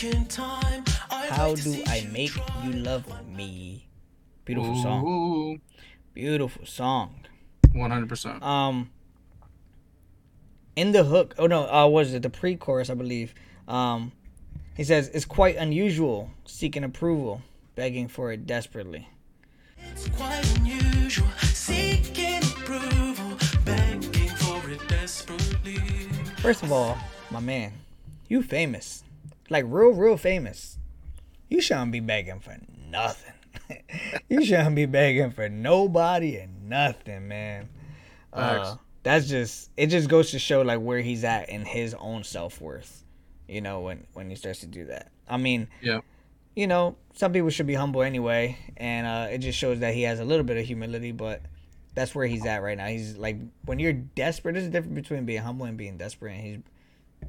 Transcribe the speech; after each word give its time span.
How 0.00 1.54
do 1.56 1.82
I 1.86 2.08
make 2.10 2.34
you 2.64 2.72
love 2.72 3.04
me? 3.28 3.86
Beautiful 4.46 4.82
song. 4.82 5.60
Beautiful 6.14 6.64
song. 6.64 7.26
one 7.74 7.90
hundred 7.90 8.08
percent. 8.08 8.42
Um, 8.42 8.90
in 10.74 10.92
the 10.92 11.04
hook. 11.04 11.34
Oh 11.36 11.46
no, 11.46 11.70
uh, 11.70 11.86
was 11.86 12.14
it 12.14 12.22
the 12.22 12.30
pre-chorus? 12.30 12.88
I 12.88 12.94
believe. 12.94 13.34
Um, 13.68 14.12
he 14.74 14.84
says 14.84 15.08
it's 15.12 15.26
quite 15.26 15.56
unusual 15.56 16.30
seeking 16.46 16.82
approval, 16.82 17.42
begging 17.74 18.08
for 18.08 18.32
it 18.32 18.46
desperately. 18.46 19.06
It's 19.76 20.08
quite 20.08 20.58
unusual, 20.60 21.28
seeking 21.42 22.38
approval, 22.38 23.36
begging 23.66 24.30
for 24.30 24.70
it 24.70 24.80
desperately. 24.88 25.76
First 26.38 26.62
of 26.62 26.72
all, 26.72 26.96
my 27.30 27.40
man, 27.40 27.74
you 28.28 28.42
famous, 28.42 29.04
like 29.50 29.64
real, 29.68 29.90
real 29.90 30.16
famous. 30.16 30.78
You 31.48 31.60
shouldn't 31.60 31.92
be 31.92 32.00
begging 32.00 32.40
for 32.40 32.56
nothing. 32.90 33.32
you 34.28 34.44
shouldn't 34.44 34.76
be 34.76 34.86
begging 34.86 35.30
for 35.32 35.48
nobody 35.48 36.36
and 36.36 36.68
nothing, 36.68 37.28
man. 37.28 37.68
Uh, 38.32 38.76
that's 39.02 39.28
just 39.28 39.70
it. 39.76 39.88
Just 39.88 40.08
goes 40.08 40.30
to 40.30 40.38
show 40.38 40.62
like 40.62 40.80
where 40.80 41.00
he's 41.00 41.24
at 41.24 41.48
in 41.48 41.64
his 41.64 41.94
own 41.94 42.22
self 42.22 42.60
worth. 42.60 43.04
You 43.48 43.60
know 43.60 43.80
when 43.80 44.06
when 44.12 44.30
he 44.30 44.36
starts 44.36 44.60
to 44.60 44.66
do 44.66 44.84
that. 44.86 45.10
I 45.28 45.36
mean, 45.36 45.68
Yeah. 45.82 46.00
you 46.54 46.66
know, 46.68 46.96
some 47.14 47.32
people 47.32 47.50
should 47.50 47.66
be 47.66 47.74
humble 47.74 48.02
anyway, 48.02 48.56
and 48.76 49.06
uh, 49.06 49.28
it 49.32 49.38
just 49.38 49.58
shows 49.58 49.80
that 49.80 49.94
he 49.94 50.02
has 50.02 50.20
a 50.20 50.24
little 50.24 50.44
bit 50.44 50.56
of 50.56 50.64
humility. 50.66 51.10
But 51.12 51.42
that's 51.94 52.14
where 52.14 52.26
he's 52.26 52.46
at 52.46 52.62
right 52.62 52.78
now. 52.78 52.86
He's 52.86 53.16
like 53.16 53.36
when 53.64 53.80
you're 53.80 53.92
desperate. 53.92 54.52
There's 54.52 54.66
a 54.66 54.70
difference 54.70 54.94
between 54.94 55.24
being 55.24 55.42
humble 55.42 55.66
and 55.66 55.76
being 55.76 55.96
desperate, 55.96 56.34
and 56.34 56.40
he's 56.40 56.58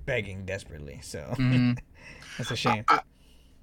begging 0.05 0.45
desperately. 0.45 0.99
So 1.01 1.33
that's 2.37 2.51
a 2.51 2.55
shame. 2.55 2.85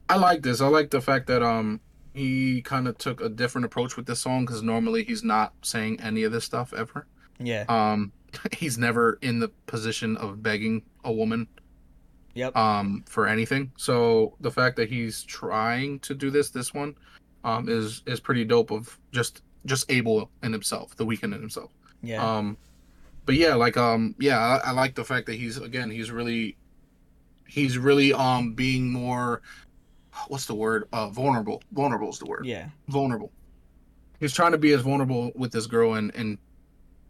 I 0.09 0.17
like 0.17 0.43
this. 0.43 0.61
I 0.61 0.69
like 0.69 0.91
the 0.91 1.01
fact 1.01 1.27
that 1.27 1.43
um 1.43 1.81
he 2.15 2.63
kind 2.63 2.89
of 2.89 2.99
took 2.99 3.21
a 3.21 3.29
different 3.29 3.65
approach 3.67 3.97
with 3.97 4.07
this 4.07 4.21
song 4.21 4.45
because 4.45 4.63
normally 4.63 5.05
he's 5.05 5.23
not 5.23 5.53
saying 5.63 6.01
any 6.01 6.25
of 6.25 6.33
this 6.33 6.45
stuff 6.45 6.73
ever. 6.73 7.07
Yeah. 7.39 7.65
Um, 7.69 8.13
he's 8.57 8.77
never 8.79 9.19
in 9.23 9.39
the 9.39 9.49
position 9.67 10.17
of 10.17 10.43
begging 10.43 10.83
a 11.05 11.13
woman 11.13 11.47
Yep. 12.35 12.57
um 12.57 13.05
for 13.09 13.27
anything. 13.27 13.73
So 13.77 14.37
the 14.41 14.51
fact 14.51 14.77
that 14.77 14.89
he's 14.89 15.25
trying 15.25 15.99
to 16.01 16.15
do 16.15 16.31
this 16.31 16.51
this 16.51 16.73
one 16.73 16.95
um 17.45 17.69
is 17.69 18.03
is 18.07 18.21
pretty 18.21 18.45
dope 18.45 18.71
of 18.71 18.99
just 19.13 19.43
just 19.67 19.91
able 19.91 20.31
in 20.43 20.53
himself, 20.53 20.95
the 20.97 21.05
Weeknd 21.05 21.35
in 21.35 21.41
himself. 21.41 21.73
Yeah. 22.03 22.25
Um 22.25 22.57
but 23.29 23.35
yeah, 23.37 23.55
like 23.55 23.77
um 23.77 24.15
yeah, 24.19 24.39
I, 24.39 24.69
I 24.69 24.71
like 24.71 24.95
the 24.95 25.05
fact 25.05 25.27
that 25.27 25.35
he's 25.35 25.59
again 25.59 25.91
he's 25.91 26.11
really 26.11 26.57
he's 27.47 27.77
really 27.77 28.15
um 28.15 28.55
being 28.55 28.91
more 28.91 29.43
what's 30.29 30.47
the 30.47 30.55
word? 30.55 30.89
Uh 30.95 31.11
vulnerable. 31.11 31.63
Vulnerable 31.73 32.09
is 32.09 32.19
the 32.19 32.25
word. 32.25 32.47
yeah. 32.47 32.71
Vulnerable. 32.89 33.31
He's 34.19 34.33
trying 34.33 34.53
to 34.53 34.59
be 34.59 34.73
as 34.73 34.81
vulnerable 34.81 35.31
with 35.35 35.53
this 35.53 35.67
girl 35.67 35.93
and 35.95 36.11
and 36.15 36.39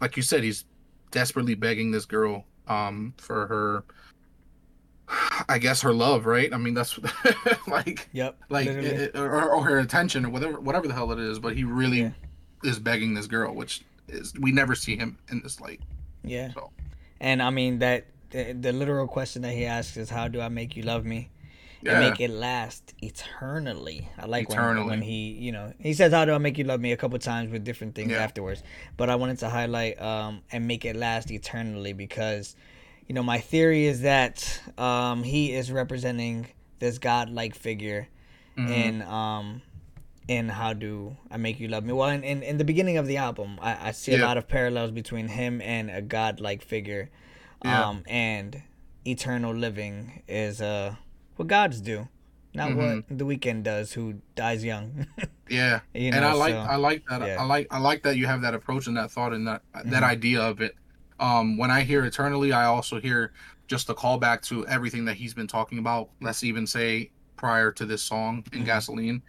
like 0.01 0.17
you 0.17 0.25
said, 0.25 0.43
he's 0.43 0.65
desperately 1.13 1.55
begging 1.55 1.93
this 1.93 2.05
girl 2.05 2.45
um 2.67 3.15
for 3.19 3.47
her 3.47 3.85
I 5.49 5.59
guess 5.59 5.81
her 5.83 5.93
love, 5.95 6.27
right? 6.27 6.53
I 6.53 6.57
mean 6.57 6.75
that's 6.75 6.99
like 7.69 8.09
Yep. 8.13 8.41
like 8.49 8.67
it- 8.67 9.17
or, 9.17 9.51
or 9.53 9.63
her 9.65 9.79
attention 9.79 10.25
or 10.27 10.31
whatever 10.31 10.59
whatever 10.59 10.89
the 10.89 10.95
hell 10.95 11.13
it 11.13 11.21
is, 11.21 11.39
but 11.39 11.55
he 11.57 11.63
really 11.63 12.01
Yeah. 12.01 12.11
is 12.65 12.81
begging 12.81 13.15
this 13.15 13.29
girl, 13.29 13.55
which 13.55 13.83
is 14.09 14.33
we 14.41 14.51
never 14.51 14.75
see 14.75 14.97
him 14.97 15.17
in 15.31 15.41
this 15.43 15.61
light. 15.61 15.81
Yeah. 16.25 16.53
So 16.55 16.71
And 17.21 17.43
I 17.43 17.51
mean 17.51 17.79
that 17.81 18.07
the, 18.31 18.53
the 18.53 18.73
literal 18.73 19.07
question 19.09 19.43
that 19.43 19.53
he 19.55 19.65
asks 19.67 19.97
is, 19.97 20.11
"How 20.11 20.29
do 20.29 20.41
I 20.41 20.49
make 20.49 20.77
you 20.77 20.83
love 20.83 21.05
me?" 21.05 21.31
yeah, 21.81 21.93
and 21.93 22.01
make 22.01 22.21
it 22.21 22.31
last 22.31 22.93
eternally. 23.01 24.09
I 24.19 24.27
like 24.27 24.49
when, 24.49 24.59
Eternally. 24.59 24.87
when 24.89 25.03
he, 25.03 25.31
you 25.31 25.53
know, 25.53 25.73
he 25.79 25.95
says, 25.95 26.13
"How 26.13 26.25
do 26.25 26.33
I 26.33 26.39
make 26.39 26.59
you 26.59 26.65
love 26.65 26.81
me?" 26.81 26.93
a 26.93 26.97
couple 26.97 27.19
times 27.19 27.51
with 27.51 27.65
different 27.65 27.95
things 27.95 28.13
Yeah. 28.13 28.19
afterwards. 28.23 28.63
But 28.97 29.11
I 29.11 29.15
wanted 29.17 29.39
to 29.39 29.49
highlight 29.49 30.01
um, 30.01 30.43
and 30.53 30.67
make 30.67 30.85
it 30.85 30.97
last 30.97 31.31
eternally 31.31 31.93
because, 31.93 32.55
you 33.07 33.15
know, 33.15 33.23
my 33.23 33.39
theory 33.39 33.87
is 33.87 34.03
that 34.03 34.61
um, 34.77 35.23
he 35.23 35.53
is 35.55 35.73
representing 35.73 36.47
this 36.79 36.99
godlike 36.99 37.55
figure 37.55 38.09
Mhm. 38.57 38.69
in 38.71 39.03
um 39.03 39.63
in 40.29 40.51
how 40.51 40.75
do 40.75 41.17
I 41.31 41.39
make 41.39 41.59
you 41.59 41.69
love 41.69 41.85
me. 41.85 41.93
Well, 41.95 42.11
in, 42.11 42.23
in, 42.23 42.43
in 42.43 42.59
the 42.59 42.65
beginning 42.65 42.99
of 42.99 43.07
the 43.07 43.17
album, 43.17 43.59
I, 43.61 43.89
I 43.89 43.93
see 43.93 44.15
a 44.15 44.19
lot 44.19 44.37
of 44.37 44.47
parallels 44.47 44.91
between 44.91 45.29
him 45.29 45.61
and 45.63 45.91
a 45.91 46.03
godlike 46.03 46.63
figure. 46.63 47.11
Yeah. 47.65 47.89
Um, 47.89 48.05
and 48.07 48.63
eternal 49.07 49.55
living 49.55 50.23
is 50.29 50.61
uh 50.61 50.95
what 51.37 51.49
gods 51.49 51.81
do, 51.81 52.09
not 52.55 52.75
what 52.77 52.85
Mm-hmm. 52.87 53.17
the 53.17 53.25
Weeknd 53.25 53.63
does, 53.63 53.93
who 53.95 54.21
dies 54.37 54.63
young. 54.65 55.07
yeah. 55.49 55.81
you 55.95 56.11
know, 56.11 56.19
and 56.19 56.27
I 56.27 56.33
like 56.35 56.53
so- 56.53 56.59
I 56.61 56.77
like 56.77 57.03
that 57.09 57.21
yeah. 57.27 57.37
I 57.41 57.45
like 57.45 57.67
I 57.71 57.79
like 57.79 58.03
that 58.03 58.17
you 58.17 58.27
have 58.27 58.43
that 58.43 58.55
approach 58.55 58.87
and 58.87 58.97
that 58.97 59.11
thought 59.11 59.33
and 59.33 59.47
that 59.49 59.63
that 59.87 60.03
Mhm. 60.03 60.07
idea 60.07 60.41
of 60.43 60.61
it. 60.61 60.77
Um, 61.21 61.57
when 61.57 61.71
I 61.71 61.81
hear 61.83 62.05
eternally, 62.05 62.53
I 62.53 62.67
also 62.67 63.01
hear 63.01 63.33
just 63.67 63.89
a 63.91 63.95
callback 63.95 64.43
to 64.43 64.67
everything 64.69 65.05
that 65.07 65.15
he's 65.17 65.35
been 65.35 65.49
talking 65.49 65.79
about. 65.79 66.11
Let's 66.21 66.45
even 66.45 66.67
say 66.67 67.11
prior 67.37 67.73
to 67.73 67.85
this 67.87 68.03
song 68.03 68.45
in 68.53 68.63
Mhm. 68.63 68.67
Gasoline, 68.67 69.23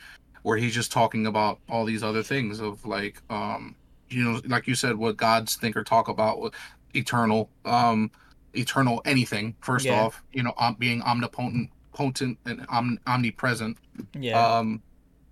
where 0.43 0.57
he's 0.57 0.73
just 0.73 0.91
talking 0.91 1.25
about 1.27 1.59
all 1.69 1.85
these 1.85 2.03
other 2.03 2.23
things 2.23 2.59
of 2.59 2.85
like, 2.85 3.21
um, 3.29 3.75
you 4.09 4.23
know, 4.23 4.41
like 4.47 4.67
you 4.67 4.75
said, 4.75 4.95
what 4.95 5.17
gods 5.17 5.55
think 5.55 5.75
or 5.77 5.83
talk 5.83 6.07
about, 6.07 6.53
eternal, 6.95 7.49
um, 7.65 8.09
eternal 8.53 9.01
anything. 9.05 9.55
First 9.61 9.85
Yeah. 9.85 9.93
off, 9.93 10.23
you 10.33 10.43
know, 10.43 10.53
um, 10.57 10.75
being 10.79 11.01
omnipotent, 11.03 11.69
potent, 11.93 12.37
and 12.45 12.65
om- 12.69 12.99
omnipresent 13.05 13.77
yeah, 14.17 14.57
um 14.57 14.81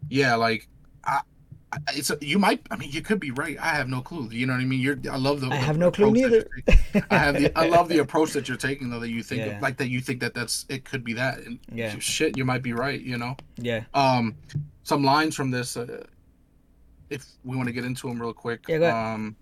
yeah 0.09 0.35
like 0.35 0.67
I, 1.05 1.21
it's 1.93 2.09
a, 2.09 2.17
you 2.21 2.37
might 2.39 2.61
i 2.71 2.75
mean 2.75 2.91
you 2.91 3.01
could 3.01 3.19
be 3.19 3.31
right 3.31 3.57
i 3.59 3.69
have 3.69 3.87
no 3.87 4.01
clue 4.01 4.27
you 4.31 4.45
know 4.45 4.53
what 4.53 4.61
i 4.61 4.65
mean 4.65 4.79
you're 4.81 4.97
i 5.11 5.15
love 5.17 5.39
the 5.41 5.47
I 5.47 5.51
the 5.51 5.57
have 5.57 5.77
no 5.77 5.89
clue 5.91 6.11
neither. 6.11 6.45
i 7.11 7.17
have 7.17 7.37
the 7.37 7.57
i 7.57 7.67
love 7.67 7.87
the 7.89 7.99
approach 8.05 8.31
that 8.33 8.47
you're 8.47 8.57
taking 8.57 8.89
though 8.89 8.99
that 8.99 9.09
you 9.09 9.23
think 9.23 9.45
Yeah. 9.45 9.59
like 9.61 9.77
that 9.77 9.87
you 9.89 10.01
think 10.01 10.19
that 10.21 10.33
that's 10.33 10.65
it 10.69 10.83
could 10.85 11.03
be 11.05 11.13
that 11.13 11.39
and 11.39 11.59
Yeah. 11.73 11.97
shit 11.99 12.37
you 12.37 12.43
might 12.45 12.61
be 12.63 12.73
right 12.73 12.99
you 13.01 13.17
know 13.17 13.35
yeah, 13.57 13.83
um 13.93 14.35
some 14.87 15.03
lines 15.03 15.35
from 15.35 15.51
this 15.51 15.75
uh, 15.75 16.01
if 17.09 17.25
we 17.43 17.57
want 17.57 17.67
to 17.67 17.73
get 17.73 17.83
into 17.83 18.07
them 18.07 18.21
real 18.21 18.31
quick 18.33 18.61
Yeah, 18.69 18.77
go 18.77 18.83
ahead. 18.85 18.95
um 18.95 19.35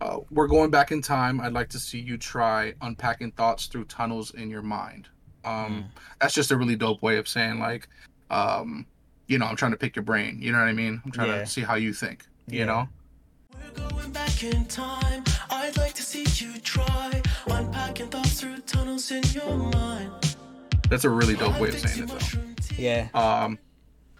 uh, 0.00 0.18
we're 0.32 0.48
going 0.48 0.68
back 0.70 0.90
in 0.90 1.00
time 1.00 1.40
i'd 1.42 1.52
like 1.52 1.68
to 1.68 1.78
see 1.78 2.00
you 2.00 2.18
try 2.18 2.74
unpacking 2.82 3.30
thoughts 3.32 3.66
through 3.66 3.84
tunnels 3.84 4.32
in 4.32 4.50
your 4.50 4.62
mind 4.62 5.06
um 5.44 5.84
that's 6.20 6.34
just 6.34 6.50
a 6.50 6.56
really 6.56 6.74
dope 6.74 7.00
way 7.02 7.18
of 7.18 7.28
saying 7.28 7.60
like 7.60 7.88
um 8.30 8.84
you 9.28 9.38
know 9.38 9.46
i'm 9.46 9.54
trying 9.54 9.70
to 9.70 9.76
pick 9.76 9.94
your 9.94 10.02
brain 10.02 10.42
you 10.42 10.50
know 10.50 10.58
what 10.58 10.66
i 10.66 10.72
mean 10.72 11.00
i'm 11.04 11.12
trying 11.12 11.28
Yeah. 11.28 11.38
to 11.44 11.46
see 11.46 11.60
how 11.60 11.76
you 11.76 11.92
think 11.92 12.24
you 12.48 12.58
Yeah. 12.60 12.64
know 12.64 12.88
We're 13.54 13.88
going 13.88 14.10
back 14.10 14.42
in 14.42 14.64
time. 14.66 15.22
I'd 15.50 15.76
like 15.76 15.94
to 15.94 16.02
see 16.02 16.24
you 16.44 16.58
try 16.60 17.22
unpacking 17.46 18.08
thoughts 18.08 18.40
through 18.40 18.58
tunnels 18.62 19.12
in 19.12 19.22
your 19.34 19.56
mind. 19.56 20.10
that's 20.88 21.04
a 21.04 21.10
really 21.10 21.36
dope 21.36 21.60
way 21.60 21.68
of 21.68 21.78
saying 21.78 22.08
it 22.08 22.08
though 22.08 22.74
yeah, 22.76 23.08
um 23.14 23.58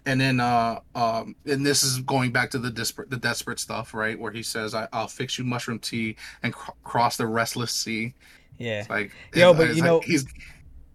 and 0.05 0.19
then 0.19 0.39
uh 0.39 0.79
um 0.95 1.35
and 1.45 1.65
this 1.65 1.83
is 1.83 1.99
going 1.99 2.31
back 2.31 2.49
to 2.51 2.57
the 2.57 2.69
desperate 2.71 3.09
the 3.09 3.17
desperate 3.17 3.59
stuff 3.59 3.93
right 3.93 4.19
where 4.19 4.31
he 4.31 4.41
says 4.43 4.73
I, 4.73 4.87
i'll 4.93 5.07
fix 5.07 5.37
you 5.37 5.43
mushroom 5.45 5.77
tea 5.79 6.15
and 6.41 6.53
cr- 6.53 6.71
cross 6.83 7.17
the 7.17 7.27
restless 7.27 7.71
sea 7.71 8.13
yeah. 8.57 8.81
It's 8.81 8.89
like 8.89 9.11
Yo, 9.33 9.51
it's- 9.51 9.57
but 9.57 9.75
you 9.75 9.81
like 9.81 9.87
know- 9.87 9.99
he's 10.01 10.25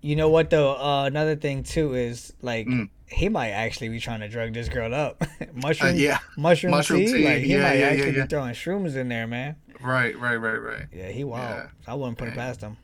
You 0.03 0.15
know 0.15 0.29
what 0.29 0.51
though? 0.51 0.77
Uh, 0.77 1.05
another 1.07 1.35
thing 1.35 1.63
too 1.65 1.95
is 1.95 2.33
like 2.41 2.67
Mm. 2.69 2.91
he 3.09 3.29
might 3.29 3.51
actually 3.51 3.89
be 3.89 3.99
trying 3.99 4.21
to 4.21 4.29
drug 4.29 4.53
this 4.55 4.69
girl 4.69 4.95
up. 4.95 5.25
mushroom, 5.55 5.95
uh, 5.95 5.95
yeah 5.97 6.19
mushroom, 6.37 6.71
mushroom 6.73 7.01
tea. 7.01 7.13
tea, 7.13 7.25
Like 7.25 7.39
he 7.43 7.53
yeah, 7.55 7.63
might 7.63 7.79
yeah, 7.79 7.87
actually 7.87 8.17
yeah. 8.17 8.23
be 8.23 8.29
throwing 8.29 8.55
shrooms 8.55 8.95
in 8.95 9.09
there, 9.09 9.27
man. 9.27 9.57
right 9.81 10.17
right 10.21 10.37
right 10.37 10.59
right 10.63 10.87
Yeah, 10.93 11.09
he 11.09 11.25
wild. 11.25 11.69
I 11.89 11.95
wouldn't 11.95 12.19
put 12.19 12.29
it 12.29 12.35
past 12.35 12.61
him. 12.61 12.77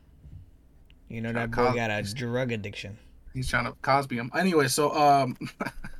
You 1.08 1.20
know 1.20 1.32
that 1.32 1.50
boy 1.52 1.74
got 1.74 1.90
a 1.90 2.02
drug 2.02 2.50
addiction. 2.52 2.96
he's 3.34 3.48
trying 3.48 3.66
to 3.66 3.72
Cosby 3.82 4.16
him. 4.16 4.30
Anyway, 4.34 4.66
so 4.68 4.90
um, 4.96 5.36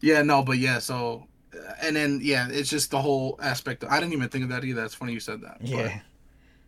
yeah, 0.00 0.22
no, 0.22 0.42
but 0.42 0.58
yeah, 0.58 0.78
so 0.78 1.26
uh, 1.54 1.74
and 1.82 1.96
then 1.96 2.20
yeah, 2.22 2.48
it's 2.50 2.70
just 2.70 2.90
the 2.90 3.00
whole 3.00 3.38
aspect. 3.42 3.82
Of, 3.82 3.90
I 3.90 4.00
didn't 4.00 4.12
even 4.14 4.28
think 4.28 4.44
of 4.44 4.50
that 4.50 4.64
either. 4.64 4.80
That's 4.80 4.94
funny 4.94 5.12
you 5.12 5.20
said 5.20 5.40
that. 5.42 5.60
But, 5.70 5.92
Yeah, 5.92 6.00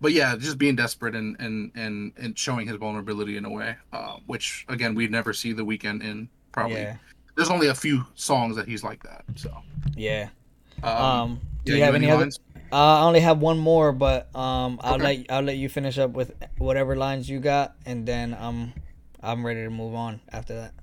but 0.00 0.12
yeah, 0.12 0.36
just 0.36 0.58
being 0.58 0.76
desperate 0.76 1.14
and 1.14 1.36
and 1.40 1.72
and 1.74 2.12
and 2.16 2.38
showing 2.38 2.66
his 2.66 2.76
vulnerability 2.76 3.36
in 3.36 3.44
a 3.44 3.50
way, 3.50 3.76
uh, 3.92 4.16
which 4.26 4.66
again 4.68 4.94
we'd 4.94 5.10
never 5.10 5.32
see 5.32 5.52
the 5.52 5.64
Weeknd 5.64 6.02
in. 6.02 6.28
Probably 6.52 6.82
yeah, 6.82 6.96
there's 7.36 7.50
only 7.50 7.68
a 7.68 7.74
few 7.74 8.04
songs 8.14 8.56
that 8.56 8.68
he's 8.68 8.84
like 8.84 9.02
that. 9.04 9.24
So 9.36 9.50
yeah. 9.96 10.28
um, 10.82 10.92
Um, 10.98 11.40
do 11.64 11.72
yeah, 11.72 11.78
you 11.78 11.84
have 11.84 11.94
any 11.94 12.10
other? 12.10 12.24
lines? 12.24 12.38
Uh, 12.72 13.00
I 13.00 13.02
only 13.02 13.20
have 13.20 13.38
one 13.40 13.58
more, 13.58 13.92
but 13.92 14.34
um, 14.34 14.80
I'll 14.82 14.96
Okay. 14.96 15.02
let 15.02 15.26
I'll 15.30 15.42
let 15.42 15.56
you 15.58 15.68
finish 15.68 15.98
up 15.98 16.12
with 16.12 16.32
whatever 16.58 16.96
lines 16.96 17.28
you 17.28 17.38
got, 17.40 17.76
and 17.86 18.06
then 18.06 18.34
um, 18.34 18.72
I'm 19.22 19.44
ready 19.44 19.62
to 19.64 19.70
move 19.70 19.94
on 19.94 20.20
after 20.32 20.54
that. 20.54 20.74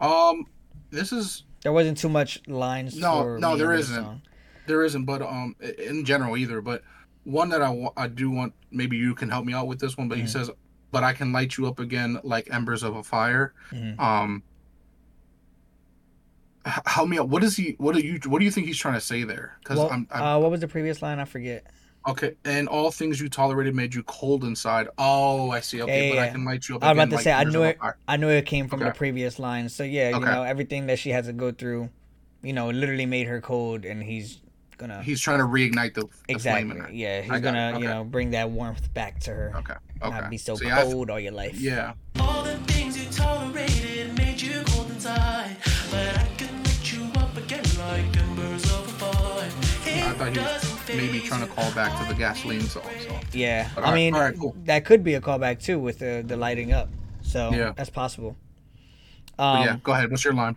Um, 0.00 0.46
this 0.90 1.12
is 1.12 1.44
There 1.64 1.72
wasn't 1.72 1.96
too 1.98 2.10
much 2.10 2.46
lines. 2.46 2.94
No, 2.96 3.36
no, 3.38 3.56
there 3.56 3.72
isn't. 3.72 4.20
there 4.66 4.84
isn't, 4.84 5.04
but 5.06 5.22
um, 5.22 5.56
in 5.78 6.04
general 6.04 6.36
either. 6.36 6.60
But 6.60 6.82
one 7.24 7.48
that 7.48 7.62
I 7.62 7.88
I 7.96 8.06
do 8.06 8.30
want 8.30 8.52
maybe 8.70 8.96
you 8.98 9.14
can 9.14 9.30
help 9.30 9.46
me 9.46 9.54
out 9.54 9.66
with 9.66 9.80
this 9.80 9.96
one. 9.96 10.08
But 10.08 10.18
he 10.18 10.24
Mhm. 10.24 10.28
says 10.28 10.50
but 10.92 11.02
I 11.02 11.12
can 11.14 11.32
light 11.32 11.56
you 11.56 11.66
up 11.66 11.80
again 11.80 12.20
like 12.22 12.48
embers 12.52 12.82
of 12.82 12.94
a 12.94 13.02
fire. 13.02 13.52
Mhm. 13.72 13.98
Um, 13.98 14.42
help 16.66 17.08
me 17.08 17.18
out. 17.18 17.30
What 17.30 17.42
is 17.42 17.56
he? 17.56 17.74
What 17.78 17.94
do 17.94 18.00
you? 18.02 18.20
What 18.26 18.40
do 18.40 18.44
you 18.44 18.50
think 18.50 18.66
he's 18.66 18.78
trying 18.78 18.94
to 18.94 19.00
say 19.00 19.24
there? 19.24 19.56
Because 19.60 19.78
Well, 19.78 19.90
I'm, 19.90 20.06
I'm 20.10 20.22
uh, 20.22 20.38
what 20.38 20.50
was 20.50 20.60
the 20.60 20.68
previous 20.68 21.00
line? 21.00 21.18
I 21.18 21.24
forget. 21.24 21.66
Okay. 22.06 22.34
And 22.44 22.68
all 22.68 22.90
things 22.90 23.20
you 23.20 23.28
tolerated 23.28 23.74
made 23.74 23.94
you 23.94 24.02
cold 24.04 24.44
inside. 24.44 24.88
Oh, 24.98 25.50
I 25.50 25.60
see. 25.60 25.82
Okay, 25.82 26.08
Yeah, 26.08 26.14
but 26.14 26.18
I 26.20 26.24
yeah. 26.26 26.32
can 26.32 26.44
light 26.44 26.68
you 26.68 26.76
up. 26.76 26.84
I 26.84 26.88
was 26.92 26.96
about 26.96 27.10
to 27.10 27.16
like 27.16 27.24
say 27.24 27.32
I 27.32 27.40
embers 27.40 27.54
knew 27.54 27.62
it. 27.62 27.78
fire. 27.78 27.96
I 28.08 28.16
knew 28.16 28.28
it 28.28 28.46
came 28.46 28.68
from 28.68 28.80
the 28.80 28.90
previous 28.92 29.38
line. 29.38 29.68
So 29.68 29.82
yeah, 29.84 30.10
you 30.10 30.16
Okay. 30.16 30.26
know 30.26 30.42
everything 30.42 30.86
that 30.86 30.98
she 30.98 31.10
has 31.10 31.26
to 31.26 31.32
go 31.32 31.52
through, 31.52 31.90
you 32.42 32.52
know, 32.52 32.70
literally 32.70 33.06
made 33.06 33.26
her 33.26 33.40
cold, 33.40 33.84
and 33.84 34.02
he's 34.02 34.38
gonna 34.76 35.02
He's 35.02 35.20
trying 35.20 35.38
to 35.38 35.44
reignite 35.44 35.94
the, 35.94 36.00
the 36.02 36.06
flame 36.06 36.70
exactly. 36.70 36.70
in 36.70 36.76
her. 36.82 36.90
Yeah, 36.92 37.20
he's 37.22 37.30
got 37.30 37.36
it. 37.36 37.42
gonna 37.42 37.78
you 37.80 37.86
know 37.86 38.04
bring 38.04 38.30
that 38.30 38.50
warmth 38.50 38.92
back 38.92 39.20
to 39.20 39.30
her. 39.32 39.52
Okay. 39.58 39.74
Okay. 40.02 40.10
Not 40.20 40.30
be 40.30 40.36
so 40.38 40.56
See, 40.56 40.70
I 40.70 40.82
th- 40.82 40.92
cold 40.92 41.10
all 41.10 41.20
your 41.20 41.32
life. 41.32 41.58
yeah. 41.60 41.92
All 42.20 42.42
the 42.42 42.56
things 42.72 42.98
you 43.02 43.10
tolerated 43.10 44.16
made 44.18 44.40
you 44.40 44.62
cold 44.66 44.90
inside. 44.90 45.56
But 45.90 46.18
I 46.18 46.26
can 46.36 46.52
light 46.64 46.92
you 46.92 47.04
up 47.22 47.36
again 47.36 47.62
like 47.78 48.16
embers 48.20 48.64
of 48.64 48.84
a 48.88 48.92
fire. 48.98 49.50
I 49.86 50.12
thought 50.14 50.32
he 50.32 50.38
was 50.40 50.63
maybe 50.96 51.20
trying 51.20 51.40
to 51.46 51.52
call 51.52 51.70
back 51.72 51.90
to 52.00 52.08
the 52.12 52.18
gasoline 52.18 52.60
song. 52.62 52.82
So 53.06 53.18
Yeah, 53.32 53.68
But 53.74 53.82
I 53.82 53.86
alright- 53.88 53.94
mean 53.96 54.14
alright, 54.14 54.38
cool. 54.38 54.54
that 54.64 54.84
could 54.84 55.02
be 55.04 55.14
a 55.14 55.20
callback 55.20 55.62
too 55.62 55.78
with 55.78 55.98
the 55.98 56.22
the 56.26 56.36
lighting 56.36 56.72
up. 56.72 56.88
So 57.22 57.52
Yeah. 57.52 57.72
that's 57.76 57.90
possible. 57.90 58.36
Um, 59.38 59.62
yeah, 59.64 59.76
go 59.82 59.92
ahead. 59.92 60.10
What's 60.10 60.24
your 60.24 60.34
line? 60.34 60.56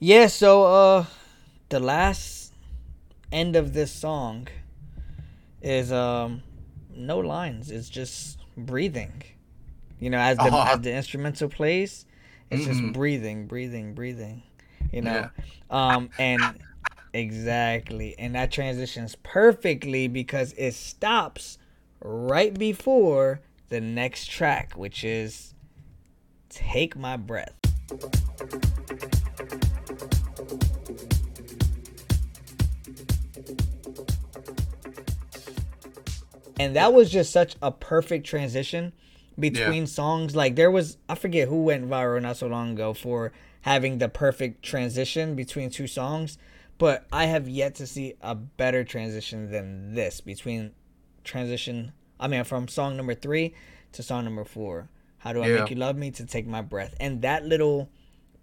Yeah, 0.00 0.26
so 0.28 0.64
uh 0.64 1.04
the 1.68 1.80
last 1.80 2.52
end 3.30 3.56
of 3.56 3.72
this 3.74 3.92
song 3.92 4.48
is 5.62 5.92
um 5.92 6.42
no 6.94 7.18
lines. 7.18 7.70
It's 7.70 7.88
just 7.88 8.38
breathing. 8.56 9.22
You 10.00 10.10
know, 10.10 10.18
as 10.18 10.36
the 10.38 10.44
Uh-huh. 10.44 10.74
as 10.74 10.80
the 10.80 10.92
instrumental 10.94 11.48
plays, 11.48 12.04
it's 12.50 12.64
just 12.64 12.80
Mhm. 12.80 12.92
breathing, 12.92 13.46
breathing, 13.46 13.94
breathing. 13.94 14.42
You 14.92 15.02
know. 15.02 15.30
Um 15.70 16.10
and 16.18 16.42
exactly. 17.12 18.14
And 18.18 18.34
that 18.34 18.50
transitions 18.50 19.16
perfectly 19.22 20.08
because 20.08 20.52
it 20.56 20.74
stops 20.74 21.58
right 22.00 22.56
before 22.56 23.40
the 23.68 23.80
next 23.80 24.30
track, 24.30 24.74
which 24.74 25.04
is 25.04 25.54
Take 26.48 26.96
My 26.96 27.16
Breath. 27.16 27.54
and 36.58 36.74
that 36.76 36.92
was 36.92 37.10
just 37.10 37.32
such 37.32 37.56
a 37.62 37.70
perfect 37.70 38.26
transition 38.26 38.92
between 39.38 39.86
songs 39.86 40.34
like 40.34 40.56
there 40.56 40.70
was 40.70 40.98
i 41.08 41.14
forget 41.14 41.48
who 41.48 41.62
went 41.62 41.88
viral 41.88 42.20
not 42.20 42.36
so 42.36 42.46
long 42.46 42.72
ago 42.72 42.92
for 42.92 43.32
having 43.62 43.98
the 43.98 44.08
perfect 44.08 44.62
transition 44.64 45.34
between 45.34 45.70
two 45.70 45.86
songs 45.86 46.38
but 46.78 47.06
i 47.12 47.26
have 47.26 47.48
yet 47.48 47.74
to 47.74 47.86
see 47.86 48.14
a 48.22 48.34
better 48.34 48.84
transition 48.84 49.50
than 49.50 49.94
this 49.94 50.20
between 50.20 50.72
transition 51.24 51.92
i 52.18 52.26
mean 52.28 52.44
from 52.44 52.66
song 52.68 52.96
number 52.96 53.14
three 53.14 53.54
to 53.92 54.02
song 54.02 54.24
number 54.24 54.44
four 54.44 54.88
how 55.18 55.32
do 55.32 55.42
i 55.42 55.48
Yeah. 55.48 55.60
make 55.60 55.70
you 55.70 55.76
love 55.76 55.96
me 55.96 56.10
to 56.12 56.24
take 56.24 56.46
my 56.46 56.62
breath 56.62 56.94
and 57.00 57.22
that 57.22 57.44
little 57.44 57.88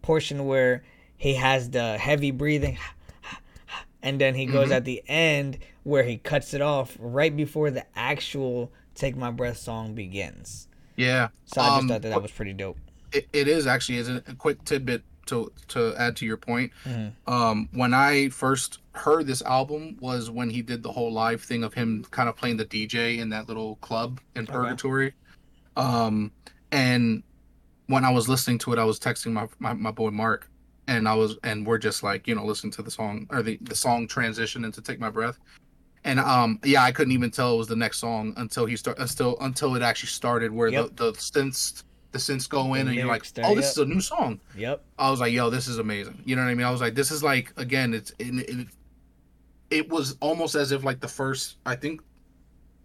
portion 0.02 0.46
where 0.46 0.84
he 1.18 1.36
has 1.36 1.70
the 1.72 1.98
heavy 1.98 2.32
breathing 2.32 2.78
and 4.04 4.22
then 4.22 4.36
he 4.36 4.46
goes 4.46 4.70
at 4.72 4.86
the 4.86 5.02
end 5.08 5.58
where 5.84 6.04
he 6.04 6.18
cuts 6.18 6.54
it 6.54 6.62
off 6.62 6.96
right 7.00 7.36
before 7.36 7.72
the 7.72 7.86
actual 7.96 8.72
"Take 8.94 9.16
My 9.18 9.32
Breath" 9.32 9.58
song 9.58 9.96
begins. 9.96 10.68
Yeah. 10.96 11.30
So 11.46 11.62
I 11.62 11.66
just 11.66 11.80
Um, 11.80 11.88
thought 11.88 12.02
that 12.04 12.10
that 12.10 12.22
was 12.22 12.32
pretty 12.32 12.54
dope. 12.54 12.78
it, 13.12 13.28
it 13.34 13.48
is 13.48 13.66
actually 13.66 13.98
is 13.98 14.08
a 14.10 14.22
quick 14.38 14.64
tidbit 14.64 15.02
to 15.28 15.52
to 15.70 15.94
add 15.98 16.16
to 16.18 16.26
your 16.26 16.38
point. 16.38 16.72
Mhm. 16.86 17.12
Um, 17.28 17.70
when 17.74 17.94
I 17.94 18.30
first 18.30 18.80
heard 18.94 19.28
this 19.28 19.42
album 19.42 19.98
was 20.00 20.30
when 20.30 20.50
he 20.50 20.62
did 20.62 20.84
the 20.84 20.92
whole 20.92 21.12
live 21.12 21.42
thing 21.42 21.64
of 21.64 21.74
him 21.74 22.06
kind 22.12 22.30
of 22.30 22.36
playing 22.36 22.58
the 22.58 22.66
DJ 22.66 23.18
in 23.20 23.30
that 23.30 23.48
little 23.48 23.76
club 23.78 24.20
in 24.36 24.46
Purgatory. 24.48 25.14
Um, 25.76 26.32
and 26.72 27.24
when 27.88 28.06
I 28.06 28.10
was 28.12 28.28
listening 28.30 28.58
to 28.60 28.74
it, 28.74 28.80
I 28.80 28.84
was 28.84 29.00
texting 29.00 29.32
my, 29.34 29.48
my 29.60 29.74
my 29.74 29.92
boy 29.92 30.10
Mark, 30.12 30.50
and 30.88 31.08
I 31.08 31.14
was 31.14 31.38
and 31.44 31.66
we're 31.66 31.78
just 31.78 32.04
like 32.04 32.28
you 32.28 32.36
know 32.36 32.46
listening 32.46 32.72
to 32.74 32.82
the 32.82 32.92
song 32.92 33.28
or 33.30 33.42
the 33.42 33.58
the 33.62 33.76
song 33.76 34.08
transition 34.08 34.64
into 34.66 34.82
Take 34.82 35.00
My 35.00 35.10
Breath. 35.10 35.38
And 36.04 36.20
um 36.20 36.60
yeah, 36.64 36.84
I 36.84 36.92
couldn't 36.92 37.14
even 37.14 37.32
tell 37.32 37.56
it 37.56 37.58
was 37.58 37.68
the 37.68 37.76
next 37.76 37.98
song 38.00 38.34
until 38.38 38.66
he 38.66 38.76
start 38.76 39.00
until 39.00 39.38
until 39.42 39.76
it 39.76 39.82
actually 39.82 40.10
started 40.10 40.52
where 40.52 40.70
Yep. 40.70 40.96
the 40.96 41.12
the 41.12 41.18
synths 41.18 41.84
the 42.16 42.20
synths 42.22 42.48
go 42.48 42.76
in 42.76 42.86
The 42.86 42.92
and 42.92 42.96
you're 42.96 43.08
like, 43.08 43.26
oh, 43.44 43.56
this 43.56 43.66
yep. 43.66 43.72
is 43.72 43.78
a 43.78 43.86
new 43.86 44.00
song. 44.00 44.40
Yep. 44.56 44.82
I 44.98 45.12
was 45.12 45.20
like, 45.20 45.34
yo, 45.34 45.50
this 45.50 45.68
is 45.68 45.80
amazing. 45.80 46.22
You 46.24 46.38
know 46.38 46.44
what 46.44 46.48
I 46.50 46.56
mean? 46.56 46.66
I 46.66 46.72
was 46.72 46.80
like, 46.80 46.96
this 46.96 47.12
is 47.12 47.22
like 47.22 47.52
again, 47.58 47.94
it's 47.94 48.12
it, 48.20 48.34
it, 48.50 48.68
it 49.70 49.90
was 49.90 50.16
almost 50.22 50.56
as 50.56 50.72
if 50.72 50.86
like 50.86 51.02
the 51.02 51.10
first 51.10 51.58
I 51.66 51.76
think 51.76 52.00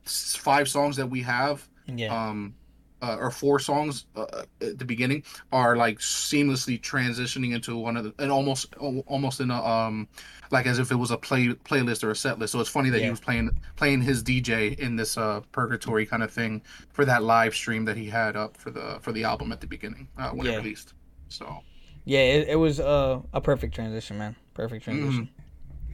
five 0.04 0.68
songs 0.68 0.96
that 0.96 1.06
we 1.06 1.22
have 1.22 1.68
Yeah. 1.86 2.12
um 2.12 2.54
uh, 3.02 3.16
or 3.18 3.30
four 3.30 3.58
songs 3.58 4.06
uh, 4.16 4.24
at 4.60 4.78
the 4.78 4.84
beginning 4.84 5.22
are 5.52 5.76
like 5.76 5.98
seamlessly 5.98 6.80
transitioning 6.80 7.54
into 7.54 7.76
one 7.76 7.96
of 7.96 8.04
the 8.04 8.14
and 8.18 8.30
almost 8.30 8.74
almost 9.06 9.40
in 9.40 9.50
a 9.50 9.64
um 9.64 10.06
like 10.50 10.66
as 10.66 10.78
if 10.78 10.90
it 10.90 10.96
was 10.96 11.10
a 11.10 11.16
play 11.16 11.48
playlist 11.48 12.02
or 12.04 12.10
a 12.10 12.16
set 12.16 12.38
list 12.38 12.52
so 12.52 12.60
it's 12.60 12.68
funny 12.68 12.90
that 12.90 13.00
he 13.00 13.08
was 13.10 13.20
playing 13.20 13.50
playing 13.76 14.00
his 14.02 14.22
dj 14.22 14.78
in 14.78 14.96
this 14.96 15.16
uh 15.16 15.40
purgatory 15.52 16.04
kind 16.04 16.22
of 16.22 16.30
thing 16.30 16.60
for 16.90 17.04
that 17.04 17.22
live 17.22 17.54
stream 17.54 17.84
that 17.84 17.96
he 17.96 18.06
had 18.06 18.36
up 18.36 18.56
for 18.56 18.70
the 18.70 18.98
for 19.00 19.12
the 19.12 19.24
album 19.24 19.52
at 19.52 19.60
the 19.60 19.66
beginning 19.66 20.06
uh, 20.18 20.30
when 20.30 20.46
Yeah. 20.46 20.52
it 20.54 20.56
released 20.58 20.94
so 21.28 21.60
yeah. 22.06 22.20
It, 22.20 22.48
it 22.48 22.56
was 22.56 22.80
uh, 22.80 23.20
a 23.34 23.40
perfect 23.42 23.74
transition, 23.74 24.16
man. 24.16 24.34
Perfect 24.54 24.84
transition. 24.84 25.28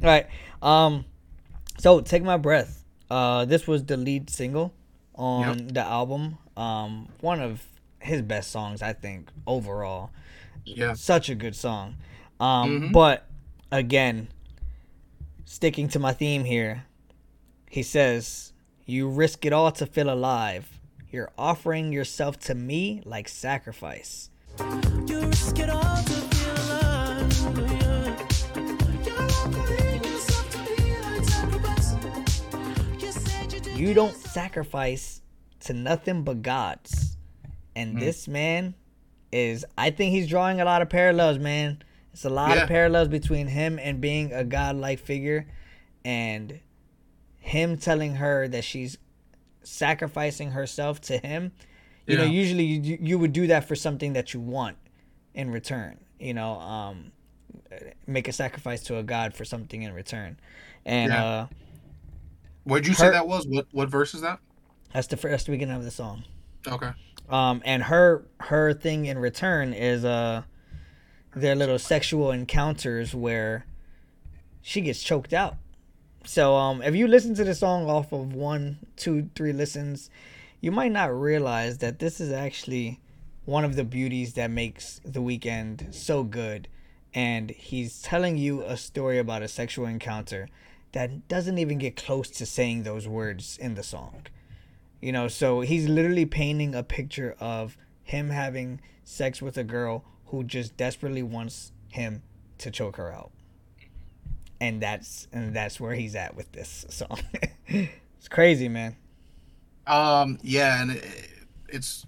All 0.03 0.09
right. 0.09 0.27
Um. 0.63 1.05
So 1.79 2.01
take 2.01 2.23
my 2.23 2.37
breath. 2.37 2.85
Uh, 3.11 3.45
this 3.45 3.67
was 3.67 3.85
the 3.85 3.97
lead 3.97 4.31
single 4.31 4.73
on 5.17 5.69
the 5.69 5.81
album. 5.81 6.39
Um, 6.57 7.09
one 7.21 7.41
of 7.41 7.65
his 8.01 8.23
best 8.23 8.51
songs, 8.51 8.83
I 8.83 8.93
think, 8.93 9.31
overall. 9.47 10.11
yeah 10.65 10.95
such 10.95 11.29
a 11.29 11.35
good 11.35 11.55
song. 11.57 11.97
Um, 12.41 12.81
Mhm. 12.81 12.93
But 12.93 13.27
again, 13.71 14.29
sticking 15.45 15.89
to 15.91 15.99
my 15.99 16.13
theme 16.13 16.45
here, 16.45 16.85
he 17.71 17.83
says, 17.83 18.53
You 18.85 19.09
risk 19.09 19.45
it 19.45 19.53
all 19.53 19.73
to 19.73 19.87
feel 19.87 20.11
alive. 20.11 20.81
You're 21.11 21.31
offering 21.39 21.93
yourself 21.93 22.39
to 22.41 22.55
me 22.55 23.01
like 23.05 23.29
sacrifice. 23.29 24.31
You 25.09 25.21
risk 25.27 25.59
it 25.59 25.71
all 25.71 25.83
to 26.03 26.26
you 33.77 33.95
don't 33.95 34.15
sacrifice 34.17 35.21
to 35.61 35.73
nothing 35.73 36.23
but 36.23 36.43
gods. 36.43 37.17
And 37.75 38.01
this 38.01 38.27
man 38.27 38.75
is, 39.33 39.65
I 39.77 39.91
think 39.91 40.13
he's 40.13 40.29
drawing 40.29 40.61
a 40.61 40.65
lot 40.65 40.83
of 40.83 40.89
parallels, 40.89 41.39
man. 41.39 41.83
It's 42.13 42.25
a 42.25 42.31
lot 42.31 42.57
Yeah. 42.57 42.63
of 42.63 42.69
parallels 42.69 43.09
between 43.09 43.49
him 43.49 43.79
and 43.79 44.01
being 44.01 44.33
a 44.33 44.45
godlike 44.45 44.99
figure 44.99 45.47
and 46.05 46.61
him 47.39 47.77
telling 47.77 48.15
her 48.17 48.49
that 48.49 48.65
she's 48.65 48.97
sacrificing 49.63 50.53
herself 50.53 51.01
to 51.03 51.19
him. 51.19 51.53
You 52.07 52.17
know, 52.17 52.25
usually 52.25 52.65
you, 52.65 52.99
you 53.01 53.19
would 53.19 53.33
do 53.33 53.49
that 53.49 53.67
for 53.67 53.75
something 53.75 54.13
that 54.13 54.33
you 54.33 54.41
want 54.41 54.77
in 55.35 55.51
return. 55.51 55.99
You 56.21 56.35
know, 56.35 56.53
um, 56.61 57.13
make 58.07 58.29
a 58.29 58.33
sacrifice 58.33 58.83
to 58.85 58.97
a 58.99 59.03
god 59.03 59.35
for 59.35 59.45
something 59.45 59.83
in 59.83 59.93
return. 59.93 60.39
And 60.85 61.13
Yeah. 61.13 61.25
uh, 61.25 61.47
what'd 62.67 62.87
you 62.87 62.95
say 62.95 63.11
that 63.11 63.27
was? 63.27 63.47
What 63.47 63.67
what 63.73 63.89
verse 63.89 64.15
is 64.15 64.21
that? 64.21 64.41
That's 64.93 65.07
the 65.07 65.17
first 65.17 65.47
beginning 65.47 65.77
of 65.77 65.85
the 65.85 65.91
song. 65.91 66.25
okay. 66.67 66.91
Um 67.29 67.63
and 67.65 67.85
her 67.85 68.27
her 68.41 68.73
thing 68.73 69.07
in 69.07 69.19
return 69.19 69.73
is 69.73 70.05
uh 70.05 70.43
their 71.35 71.55
little 71.55 71.79
sexual 71.79 72.31
encounters 72.31 73.15
where 73.15 73.67
she 74.63 74.81
gets 74.81 75.03
choked 75.03 75.33
out. 75.33 75.57
So 76.25 76.55
um 76.57 76.83
if 76.83 76.95
you 76.95 77.07
listen 77.07 77.35
to 77.37 77.45
the 77.45 77.55
song 77.55 77.89
off 77.89 78.13
of 78.13 78.33
one 78.33 78.79
two 78.97 79.31
three 79.35 79.53
listens 79.53 80.11
you 80.61 80.73
might 80.73 80.93
not 80.93 81.15
realize 81.19 81.79
that 81.79 81.99
this 81.99 82.21
is 82.21 82.33
actually 82.33 83.01
one 83.45 83.65
of 83.65 83.77
the 83.77 83.85
beauties 83.85 84.35
that 84.35 84.51
makes 84.51 85.01
the 85.05 85.21
Weeknd 85.21 85.95
so 85.95 86.25
good. 86.25 86.67
And 87.15 87.51
he's 87.51 88.03
telling 88.03 88.37
you 88.37 88.63
a 88.63 88.77
story 88.77 89.19
about 89.19 89.43
a 89.43 89.49
sexual 89.49 89.87
encounter 89.87 90.49
that 90.93 91.29
doesn't 91.29 91.59
even 91.59 91.79
get 91.79 91.97
close 91.97 92.31
to 92.31 92.47
saying 92.47 92.83
those 92.83 93.07
words 93.07 93.59
in 93.59 93.75
the 93.75 93.83
song 93.83 94.27
you 95.01 95.13
know, 95.13 95.29
so 95.29 95.61
he's 95.61 95.89
literally 95.89 96.27
painting 96.27 96.75
a 96.75 96.83
picture 96.83 97.37
of 97.39 97.77
him 98.03 98.31
having 98.31 98.81
sex 99.05 99.43
with 99.43 99.57
a 99.57 99.65
girl 99.65 100.05
who 100.27 100.43
just 100.43 100.77
desperately 100.77 101.23
wants 101.23 101.73
him 101.89 102.23
to 102.59 102.71
choke 102.71 102.97
her 102.97 103.13
out. 103.13 103.31
And 104.61 104.81
that's 104.81 105.29
and 105.33 105.55
that's 105.55 105.79
where 105.79 105.95
he's 105.95 106.15
at 106.17 106.35
with 106.35 106.51
this 106.53 106.87
song. 106.89 107.21
it's 107.67 108.29
crazy, 108.29 108.69
man. 108.69 108.97
Um, 109.87 110.39
yeah, 110.43 110.81
and 110.81 110.93
it, 110.93 111.05
it's 111.69 112.07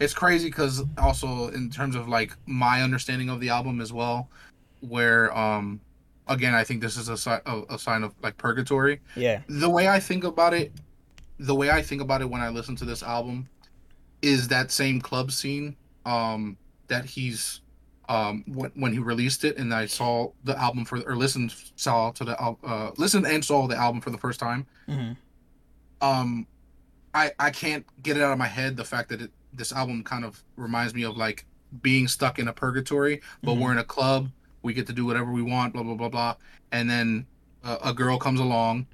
it's 0.00 0.14
crazy 0.14 0.48
because 0.48 0.82
also 0.96 1.48
in 1.48 1.68
terms 1.70 1.96
of 1.96 2.08
like 2.08 2.34
my 2.46 2.82
understanding 2.82 3.28
of 3.28 3.40
the 3.40 3.50
album 3.50 3.82
as 3.82 3.92
well, 3.92 4.30
where 4.80 5.36
um 5.36 5.80
again 6.28 6.54
I 6.54 6.64
think 6.64 6.80
this 6.80 6.96
is 6.96 7.08
a 7.08 7.16
sign 7.16 7.40
a, 7.46 7.62
a 7.70 7.78
sign 7.78 8.02
of 8.02 8.14
like 8.22 8.36
purgatory. 8.36 9.00
Yeah. 9.16 9.40
The 9.48 9.68
way 9.70 9.88
I 9.88 10.00
think 10.00 10.24
about 10.24 10.54
it, 10.54 10.72
the 11.38 11.54
way 11.54 11.70
I 11.70 11.82
think 11.82 12.00
about 12.02 12.20
it 12.22 12.30
when 12.30 12.40
I 12.40 12.48
listen 12.48 12.76
to 12.76 12.84
this 12.84 13.02
album, 13.02 13.48
is 14.22 14.48
that 14.48 14.70
same 14.70 15.00
club 15.00 15.30
scene 15.32 15.76
um 16.06 16.56
that 16.88 17.04
he's 17.04 17.60
um 18.08 18.44
when, 18.46 18.70
when 18.74 18.92
he 18.92 18.98
released 18.98 19.44
it 19.44 19.56
and 19.56 19.72
I 19.72 19.86
saw 19.86 20.30
the 20.44 20.58
album 20.60 20.84
for 20.84 21.00
or 21.00 21.16
listened 21.16 21.54
saw 21.76 22.10
to 22.12 22.24
the 22.24 22.38
uh 22.40 22.90
listened 22.98 23.26
and 23.26 23.42
saw 23.44 23.66
the 23.66 23.76
album 23.76 24.00
for 24.00 24.10
the 24.10 24.18
first 24.18 24.38
time 24.40 24.66
hmm 24.86 25.12
um 26.02 26.46
i 27.14 27.32
i 27.38 27.50
can't 27.50 27.86
get 28.02 28.16
it 28.16 28.22
out 28.22 28.32
of 28.32 28.38
my 28.38 28.46
head 28.46 28.76
the 28.76 28.84
fact 28.84 29.08
that 29.08 29.22
it, 29.22 29.30
this 29.52 29.72
album 29.72 30.02
kind 30.02 30.24
of 30.24 30.42
reminds 30.56 30.92
me 30.94 31.02
of 31.04 31.16
like 31.16 31.46
being 31.82 32.06
stuck 32.08 32.38
in 32.38 32.48
a 32.48 32.52
purgatory 32.52 33.20
but 33.42 33.52
Mhm. 33.54 33.60
we're 33.60 33.72
in 33.72 33.78
a 33.78 33.84
club 33.84 34.28
we 34.64 34.72
get 34.74 34.86
to 34.86 34.92
do 34.92 35.04
whatever 35.04 35.30
we 35.30 35.42
want 35.42 35.72
blah 35.72 35.82
blah 35.82 35.94
blah 35.94 36.08
blah 36.08 36.34
and 36.72 36.88
then 36.90 37.24
uh, 37.62 37.78
a 37.84 37.92
girl 37.94 38.18
comes 38.18 38.40
along 38.40 38.86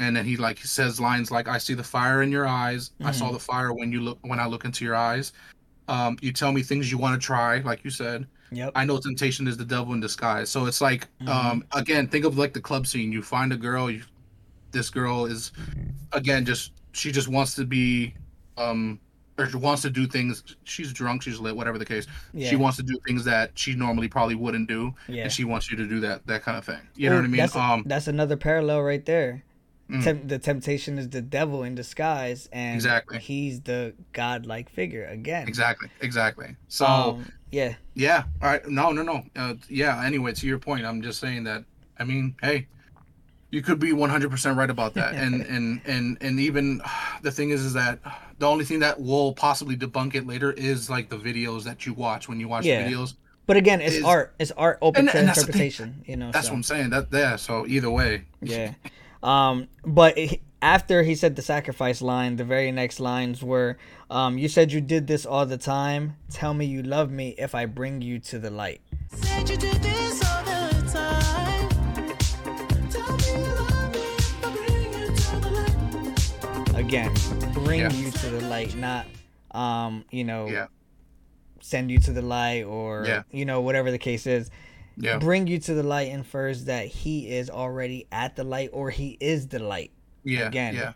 and 0.00 0.14
then 0.14 0.24
he 0.24 0.36
like 0.36 0.58
says 0.58 1.00
lines 1.00 1.30
like 1.30 1.48
i 1.48 1.56
see 1.58 1.72
the 1.74 1.82
fire 1.82 2.22
in 2.22 2.30
your 2.30 2.46
eyes 2.46 2.90
i 3.04 3.10
saw 3.10 3.30
the 3.32 3.38
fire 3.38 3.72
when 3.72 3.90
you 3.90 4.00
look 4.00 4.18
when 4.22 4.38
i 4.38 4.46
look 4.46 4.64
into 4.64 4.84
your 4.84 4.94
eyes 4.94 5.32
um 5.88 6.18
you 6.20 6.32
tell 6.32 6.52
me 6.52 6.62
things 6.62 6.90
you 6.90 6.98
want 6.98 7.18
to 7.18 7.24
try 7.24 7.58
like 7.60 7.82
you 7.84 7.90
said 7.90 8.26
Yep. 8.52 8.72
I 8.76 8.84
know 8.84 8.98
temptation 8.98 9.48
is 9.48 9.56
the 9.56 9.64
devil 9.64 9.92
in 9.92 9.98
disguise. 9.98 10.50
So 10.50 10.66
it's 10.66 10.80
like, 10.80 11.08
Mhm. 11.20 11.28
um, 11.28 11.64
again, 11.72 12.06
think 12.06 12.24
of 12.24 12.38
like 12.38 12.54
the 12.54 12.60
club 12.60 12.86
scene. 12.86 13.10
You 13.10 13.20
find 13.20 13.52
a 13.52 13.56
girl. 13.56 13.90
You, 13.90 14.04
this 14.70 14.88
girl 14.88 15.26
is, 15.26 15.50
again, 16.12 16.44
just 16.44 16.70
she 16.92 17.10
just 17.10 17.26
wants 17.26 17.56
to 17.56 17.64
be, 17.64 18.14
um, 18.56 19.00
or 19.38 19.48
she 19.48 19.56
wants 19.56 19.82
to 19.82 19.90
do 19.90 20.06
things. 20.06 20.42
She's 20.64 20.92
drunk. 20.92 21.22
She's 21.22 21.38
lit. 21.38 21.56
Whatever 21.56 21.78
the 21.78 21.84
case. 21.84 22.06
yeah. 22.32 22.48
She 22.48 22.56
wants 22.56 22.76
to 22.78 22.82
do 22.82 22.98
things 23.06 23.24
that 23.24 23.50
she 23.54 23.74
normally 23.74 24.08
probably 24.08 24.34
wouldn't 24.34 24.68
do, 24.68 24.94
yeah. 25.08 25.24
and 25.24 25.32
she 25.32 25.44
wants 25.44 25.70
you 25.70 25.76
to 25.76 25.86
do 25.86 26.00
that. 26.00 26.26
That 26.26 26.42
kind 26.42 26.56
of 26.56 26.64
thing. 26.64 26.80
You 26.94 27.10
know 27.10 27.16
what 27.16 27.24
I 27.24 27.28
mean? 27.28 27.38
That's, 27.38 27.56
um, 27.56 27.84
that's 27.86 28.08
another 28.08 28.36
parallel 28.36 28.82
right 28.82 29.04
there. 29.04 29.44
Mm. 29.90 30.02
Temp- 30.02 30.28
the 30.28 30.38
temptation 30.38 30.98
is 30.98 31.10
the 31.10 31.22
devil 31.22 31.62
in 31.62 31.74
disguise, 31.76 32.48
and 32.50 32.74
Exactly. 32.74 33.18
he's 33.18 33.60
the 33.60 33.94
godlike 34.12 34.68
figure 34.68 35.04
again. 35.04 35.46
exactly, 35.48 35.88
exactly. 36.00 36.56
So. 36.68 36.86
Um, 36.86 37.32
yeah, 37.52 37.74
Yeah. 37.94 38.24
All 38.42 38.48
right. 38.50 38.66
No, 38.68 38.90
no, 38.90 39.02
no. 39.02 39.22
Uh, 39.36 39.54
yeah. 39.68 40.04
Anyway, 40.04 40.32
to 40.32 40.46
your 40.46 40.58
point, 40.58 40.84
I'm 40.84 41.00
just 41.00 41.20
saying 41.20 41.44
that. 41.44 41.64
I 41.98 42.04
mean, 42.04 42.34
hey, 42.42 42.66
you 43.50 43.62
could 43.62 43.78
be 43.78 43.92
100% 43.92 44.56
right 44.56 44.68
about 44.68 44.94
that, 44.94 45.14
and 45.24 45.42
and 45.42 45.80
and 45.86 46.18
and 46.20 46.40
even 46.40 46.82
the 47.22 47.30
thing 47.30 47.50
is, 47.50 47.64
is 47.64 47.72
that 47.74 48.00
the 48.38 48.46
only 48.46 48.64
thing 48.64 48.80
that 48.80 49.00
will 49.00 49.32
possibly 49.32 49.76
debunk 49.76 50.14
it 50.14 50.26
later 50.26 50.52
is 50.52 50.88
like 50.90 51.08
the 51.08 51.16
videos 51.18 51.64
that 51.64 51.86
you 51.86 51.94
watch 51.94 52.28
when 52.28 52.38
you 52.40 52.48
watch 52.48 52.64
Yeah. 52.64 52.84
the 52.84 52.90
videos. 52.94 53.14
but 53.46 53.56
again, 53.56 53.80
it's 53.80 53.94
Is- 53.96 54.04
art. 54.04 54.34
It's 54.38 54.50
art 54.56 54.78
open 54.82 55.00
And- 55.02 55.08
to 55.10 55.18
and 55.18 55.28
that's 55.28 55.38
the 55.44 55.52
thing. 55.52 55.62
interpretation. 55.66 56.02
You 56.06 56.16
know, 56.16 56.30
That's 56.32 56.46
so, 56.46 56.52
what 56.52 56.56
I'm 56.58 56.62
saying. 56.64 56.90
That 56.90 57.06
yeah. 57.12 57.36
So 57.36 57.64
either 57.66 57.90
way. 57.90 58.24
yeah. 58.42 58.74
Um, 59.22 59.68
but 59.84 60.18
it, 60.18 60.40
after 60.62 61.02
he 61.04 61.14
said 61.14 61.36
the 61.36 61.42
sacrifice 61.42 62.02
line, 62.02 62.36
the 62.36 62.44
very 62.44 62.72
next 62.72 62.98
lines 63.00 63.42
were, 63.42 63.76
um, 64.10 64.36
"You 64.38 64.48
said 64.48 64.72
you 64.72 64.80
did 64.80 65.06
this 65.06 65.24
all 65.24 65.46
the 65.46 65.58
time. 65.58 66.16
Tell 66.30 66.54
me 66.54 66.64
you 66.66 66.82
love 66.82 67.10
me 67.10 67.34
if 67.38 67.54
I 67.54 67.66
bring 67.66 68.02
you 68.02 68.18
to 68.20 68.38
the 68.38 68.50
light." 68.50 68.80
Again, 76.86 77.12
bring 77.52 77.80
Yeah. 77.80 77.92
you 77.92 78.12
to 78.12 78.30
the 78.30 78.42
light, 78.42 78.76
not, 78.76 79.06
um, 79.50 80.04
you 80.12 80.22
know, 80.22 80.46
Yeah. 80.46 80.66
send 81.60 81.90
you 81.90 81.98
to 81.98 82.12
the 82.12 82.22
light 82.22 82.62
or 82.62 83.04
Yeah. 83.04 83.22
you 83.32 83.44
know 83.44 83.60
whatever 83.60 83.90
the 83.90 83.98
case 83.98 84.24
is. 84.24 84.50
Yeah. 84.96 85.18
Bring 85.18 85.48
you 85.48 85.58
to 85.58 85.74
the 85.74 85.82
light 85.82 86.08
infers 86.12 86.66
that 86.66 86.86
he 86.86 87.28
is 87.28 87.50
already 87.50 88.06
at 88.12 88.36
the 88.36 88.44
light 88.44 88.70
or 88.72 88.90
he 88.90 89.16
is 89.18 89.48
the 89.48 89.58
light. 89.58 89.90
Yeah. 90.22 90.46
Again, 90.46 90.76
Yeah. 90.76 90.92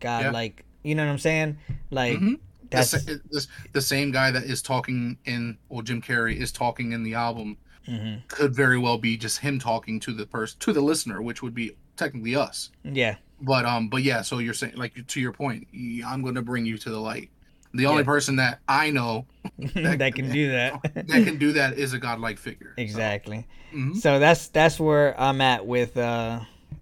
God, 0.00 0.32
like 0.32 0.64
you 0.82 0.94
know 0.94 1.04
what 1.04 1.12
I'm 1.12 1.18
saying? 1.18 1.58
Like 1.90 2.18
Mhm. 2.18 2.38
The, 2.62 2.68
that's 2.70 2.90
sa- 2.92 2.98
the, 2.98 3.46
the 3.72 3.80
same 3.82 4.12
guy 4.12 4.30
that 4.30 4.44
is 4.44 4.62
talking 4.62 5.18
in, 5.26 5.58
or 5.68 5.82
Jim 5.82 6.00
Carrey 6.00 6.36
is 6.36 6.52
talking 6.52 6.92
in 6.92 7.02
the 7.02 7.12
album, 7.14 7.58
mhm. 7.86 8.26
could 8.28 8.54
very 8.54 8.78
well 8.78 8.96
be 8.96 9.18
just 9.18 9.40
him 9.40 9.58
talking 9.58 10.00
to 10.00 10.12
the 10.14 10.24
person, 10.26 10.58
to 10.60 10.72
the 10.72 10.80
listener, 10.80 11.20
which 11.20 11.42
would 11.42 11.54
be 11.54 11.72
technically 11.96 12.34
us. 12.34 12.70
yeah, 12.82 13.16
but 13.44 13.64
um 13.64 13.88
but 13.88 14.02
yeah 14.02 14.22
so 14.22 14.38
you're 14.38 14.54
saying 14.54 14.74
like 14.76 14.94
to 15.06 15.20
your 15.20 15.32
point 15.32 15.66
i'm 16.06 16.22
going 16.22 16.34
to 16.34 16.42
bring 16.42 16.64
you 16.66 16.78
to 16.78 16.90
the 16.90 16.98
light 16.98 17.30
the 17.74 17.86
only 17.86 18.02
Yeah. 18.02 18.06
person 18.06 18.36
that 18.36 18.60
i 18.68 18.90
know 18.90 19.26
that 19.74 20.14
can 20.14 20.30
do 20.30 20.50
that. 20.52 20.80
that 20.94 21.24
can 21.24 21.36
do 21.38 21.52
that 21.52 21.74
is 21.78 21.92
a 21.92 21.98
godlike 21.98 22.38
figure 22.38 22.72
So, 22.76 22.82
exactly. 22.82 23.46
mhm. 23.74 23.96
So 23.96 24.18
that's 24.18 24.48
that's 24.48 24.78
where 24.80 25.18
I'm 25.20 25.40
at 25.40 25.66
with 25.66 25.96
uh 25.96 26.40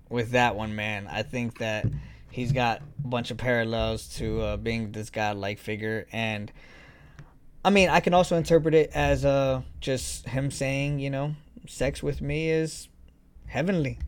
with 0.09 0.31
that 0.33 0.55
one, 0.57 0.77
man. 0.77 1.09
I 1.11 1.23
think 1.23 1.59
that 1.59 1.87
he's 2.31 2.53
got 2.53 2.83
a 3.05 3.07
bunch 3.09 3.31
of 3.31 3.39
parallels 3.39 4.09
to 4.19 4.41
uh, 4.43 4.57
being 4.59 4.93
this 4.93 5.09
godlike 5.11 5.59
figure, 5.59 6.07
and 6.13 6.53
I 7.65 7.71
mean, 7.71 7.89
I 7.89 8.01
can 8.01 8.13
also 8.15 8.37
interpret 8.37 8.75
it 8.75 8.91
as 8.95 9.25
uh 9.25 9.63
just 9.81 10.27
him 10.29 10.51
saying, 10.51 10.99
you 11.01 11.11
know, 11.11 11.35
sex 11.67 12.03
with 12.03 12.21
me 12.21 12.51
is 12.51 12.89
heavenly. 13.53 13.99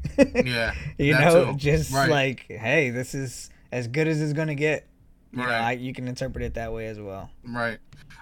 yeah 0.44 0.72
you 0.98 1.12
know, 1.12 1.52
too. 1.52 1.56
just 1.58 1.92
Right. 1.92 2.08
like, 2.10 2.46
hey, 2.48 2.90
this 2.90 3.14
is 3.14 3.50
as 3.70 3.86
good 3.88 4.08
as 4.08 4.20
it's 4.22 4.32
gonna 4.32 4.54
get. 4.54 4.86
You 5.32 5.38
know, 5.40 5.44
Right. 5.46 5.60
I, 5.60 5.72
you 5.72 5.92
can 5.92 6.06
interpret 6.08 6.44
it 6.44 6.54
that 6.54 6.72
way 6.72 6.86
as 6.86 6.98
well. 7.00 7.28
right 7.44 7.78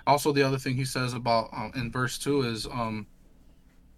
also 0.07 0.33
the 0.33 0.43
other 0.43 0.59
thing 0.59 0.75
he 0.75 0.85
says 0.85 1.13
about 1.15 1.49
um, 1.53 1.71
in 1.77 1.91
verse 1.93 2.19
2 2.19 2.43
is 2.43 2.67
um 2.67 3.07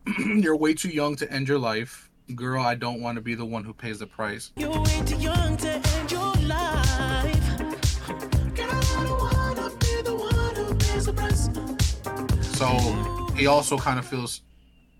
you're 0.18 0.56
way 0.56 0.74
too 0.74 0.88
young 0.90 1.16
to 1.16 1.32
end 1.32 1.48
your 1.48 1.58
life 1.58 2.10
girl 2.34 2.62
i 2.62 2.74
don't 2.74 3.00
want 3.00 3.14
to 3.16 3.22
be 3.22 3.34
the 3.34 3.44
one 3.44 3.64
who 3.64 3.72
pays 3.72 3.98
the 4.00 4.06
price 4.06 4.50
You're 4.56 4.78
way 4.82 5.02
too 5.06 5.16
young 5.16 5.56
to 5.58 5.70
end 5.70 6.10
your 6.12 6.32
life. 6.44 7.58
Girl, 8.54 8.68
I 8.70 9.04
don't 9.06 9.18
wanna 9.18 9.70
be 9.78 10.02
the 10.02 10.14
one 10.14 10.54
who 10.56 10.74
pays 10.74 11.06
the 11.06 11.12
price. 11.14 11.48
so 12.58 12.66
he 13.36 13.46
also 13.46 13.78
kind 13.78 13.98
of 13.98 14.04
feels 14.06 14.42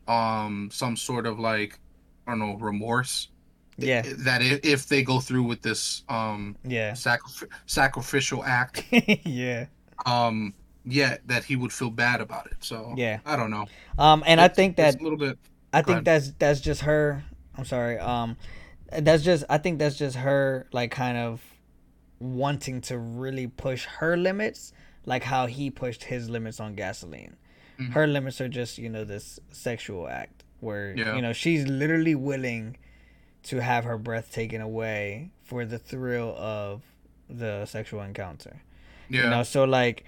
um 0.08 0.68
some 0.72 0.96
sort 0.96 1.26
of 1.26 1.38
like 1.38 1.78
i 2.26 2.30
don't 2.30 2.38
know 2.38 2.56
remorse 2.56 3.28
Yeah, 3.76 4.02
that 4.24 4.40
if, 4.42 4.86
they 4.86 5.02
go 5.02 5.18
through 5.20 5.42
with 5.44 5.62
this 5.62 6.02
um 6.08 6.56
yeah, 6.64 6.92
sacrif- 6.92 7.48
sacrificial 7.66 8.44
act 8.44 8.84
yeah. 9.24 9.66
um 10.06 10.54
yeah 10.84 11.16
that 11.26 11.44
he 11.44 11.56
would 11.56 11.72
feel 11.72 11.90
bad 11.90 12.20
about 12.20 12.46
it 12.46 12.56
so 12.60 12.94
Yeah. 12.96 13.18
i 13.26 13.36
don't 13.36 13.50
know 13.50 13.66
Um, 13.98 14.22
and 14.26 14.40
I 14.40 14.48
think 14.48 14.78
it's 14.78 14.96
that 14.96 15.00
a 15.00 15.02
little 15.02 15.18
bit 15.18 15.38
I 15.72 15.80
Go 15.82 15.86
think 15.86 15.94
ahead. 15.96 16.04
that's 16.04 16.32
that's 16.38 16.60
just 16.60 16.82
her. 16.82 17.24
I'm 17.58 17.64
sorry. 17.64 17.98
Um, 17.98 18.36
that's 19.06 19.24
just 19.24 19.42
I 19.50 19.58
think 19.58 19.78
that's 19.80 19.96
just 19.98 20.14
her 20.16 20.66
like 20.72 20.92
kind 20.92 21.18
of 21.18 21.42
wanting 22.20 22.80
to 22.82 22.98
really 22.98 23.46
push 23.46 23.84
her 23.98 24.16
limits, 24.16 24.72
like 25.04 25.22
how 25.24 25.46
he 25.46 25.70
pushed 25.70 26.04
his 26.04 26.28
limits 26.30 26.60
on 26.60 26.74
gasoline. 26.74 27.36
Mhm. 27.80 27.92
Her 27.92 28.06
limits 28.06 28.40
are 28.40 28.48
just 28.48 28.78
you 28.78 28.88
know 28.88 29.04
this 29.04 29.40
sexual 29.50 30.06
act 30.08 30.33
where 30.64 30.94
Yeah. 30.96 31.14
you 31.14 31.22
know 31.22 31.32
she's 31.32 31.66
literally 31.68 32.14
willing 32.14 32.76
to 33.44 33.60
have 33.60 33.84
her 33.84 33.98
breath 33.98 34.32
taken 34.32 34.60
away 34.60 35.30
for 35.44 35.64
the 35.64 35.78
thrill 35.78 36.34
of 36.38 36.82
the 37.28 37.66
sexual 37.66 38.00
encounter. 38.02 38.62
yeah 39.08 39.24
You 39.24 39.30
know, 39.30 39.42
so 39.44 39.64
like 39.64 40.04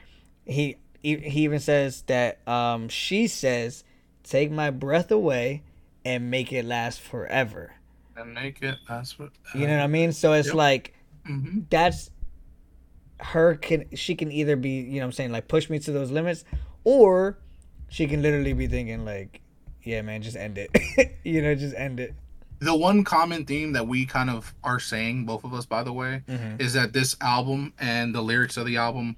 he 0.47 0.77
he 1.03 1.45
even 1.45 1.61
says 1.61 2.03
that 2.09 2.41
um 2.49 2.89
she 2.89 3.27
says, 3.29 3.85
"Take 4.25 4.51
my 4.51 4.71
breath 4.71 5.11
away 5.11 5.63
and 6.05 6.31
make 6.31 6.53
it 6.53 6.65
last 6.65 7.01
forever." 7.01 7.75
and 8.17 8.33
make 8.33 8.63
it 8.63 8.79
that's 8.89 9.19
what 9.19 9.31
You 9.55 9.67
know 9.67 9.77
what 9.77 9.85
I 9.85 9.89
mean? 9.89 10.13
So 10.13 10.33
it's 10.33 10.49
Yep. 10.49 10.57
like 10.67 10.95
hmm 11.27 11.61
that's 11.69 12.11
her 13.21 13.55
can 13.57 13.85
she 13.95 14.15
can 14.15 14.31
either 14.33 14.57
be, 14.57 14.81
you 14.81 14.95
know 14.97 15.01
what 15.01 15.05
I'm 15.07 15.13
saying, 15.13 15.33
like 15.33 15.49
push 15.49 15.69
me 15.71 15.79
to 15.81 15.93
those 15.93 16.11
limits 16.11 16.45
or 16.85 17.39
she 17.89 18.07
can 18.07 18.21
literally 18.23 18.53
be 18.53 18.67
thinking 18.67 19.05
like, 19.05 19.41
yeah, 19.87 20.03
man, 20.03 20.21
just 20.21 20.37
end 20.37 20.59
it. 20.59 20.71
you 21.25 21.41
know, 21.41 21.55
just 21.55 21.75
end 21.75 22.01
it. 22.01 22.15
the 22.59 22.75
one 22.77 23.05
common 23.05 23.45
theme 23.47 23.73
that 23.73 23.87
we 23.87 24.05
kind 24.07 24.29
of 24.31 24.55
are 24.65 24.81
saying 24.81 25.25
both 25.25 25.45
of 25.45 25.53
us 25.55 25.65
by 25.67 25.83
the 25.83 25.93
way 25.93 26.23
Mhm. 26.29 26.61
is 26.61 26.73
that 26.75 26.93
this 26.93 27.15
album 27.21 27.73
and 27.79 28.15
the 28.15 28.21
lyrics 28.23 28.57
of 28.57 28.65
the 28.67 28.77
album 28.79 29.15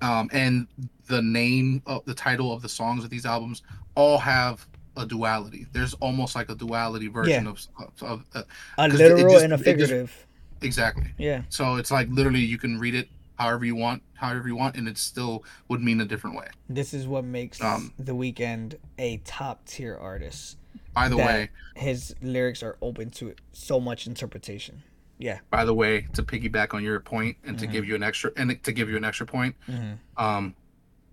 um 0.00 0.30
and 0.32 0.66
the 1.08 1.20
name 1.20 1.82
of 1.86 2.04
the 2.04 2.14
title 2.14 2.52
of 2.52 2.62
the 2.62 2.68
songs 2.68 3.02
of 3.04 3.10
these 3.10 3.26
albums 3.26 3.62
all 3.96 4.16
have 4.18 4.64
a 4.96 5.04
duality 5.04 5.66
there's 5.72 5.94
almost 5.94 6.36
like 6.36 6.48
a 6.50 6.54
duality 6.54 7.08
version 7.08 7.44
Yeah. 7.44 7.50
of, 7.50 7.66
of, 7.78 8.02
of 8.02 8.24
uh, 8.34 8.42
A 8.78 8.88
'Cause 8.90 9.00
it- 9.00 9.10
it 9.10 9.14
literal 9.16 9.32
just- 9.32 9.44
and 9.44 9.52
a 9.52 9.56
it 9.56 9.58
just- 9.58 9.64
figurative. 9.64 10.26
exactly 10.60 11.12
yeah. 11.18 11.42
so 11.48 11.76
it's 11.76 11.90
like 11.90 12.08
literally 12.10 12.40
you 12.40 12.58
can 12.58 12.78
read 12.78 12.94
it 12.94 13.08
however 13.36 13.64
you 13.64 13.74
want 13.74 14.02
however 14.14 14.46
you 14.48 14.56
want 14.56 14.76
and 14.76 14.86
it 14.88 14.98
still 14.98 15.44
would 15.68 15.80
mean 15.80 16.00
a 16.00 16.04
different 16.04 16.36
way 16.36 16.48
This 16.68 16.94
is 16.94 17.06
what 17.06 17.24
makes 17.24 17.60
Um, 17.60 17.92
The 17.98 18.12
Weeknd 18.14 18.76
a 18.98 19.18
top 19.18 19.64
tier 19.66 19.96
artist. 19.96 20.58
By 20.94 21.08
the 21.08 21.16
way 21.16 21.50
his 21.74 22.14
lyrics 22.22 22.62
are 22.62 22.76
open 22.82 23.10
to 23.12 23.34
so 23.52 23.80
much 23.80 24.06
interpretation. 24.06 24.82
Yeah. 25.18 25.38
By 25.50 25.64
the 25.64 25.72
way, 25.74 26.06
to 26.14 26.22
piggyback 26.22 26.74
on 26.74 26.82
your 26.82 26.98
point 27.00 27.36
and 27.44 27.58
to 27.58 27.66
Mhm. 27.66 27.72
give 27.72 27.84
you 27.86 27.94
an 27.94 28.02
extra 28.02 28.30
and 28.36 28.62
to 28.64 28.72
give 28.72 28.90
you 28.90 28.96
an 28.96 29.04
extra 29.04 29.24
point, 29.24 29.54
Mhm. 29.68 29.98
um, 30.16 30.54